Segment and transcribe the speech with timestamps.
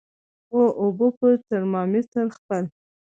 [0.53, 2.63] او اوبو په ترمامیټر خپل